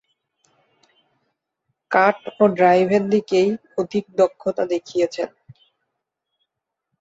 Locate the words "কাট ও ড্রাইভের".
1.91-3.03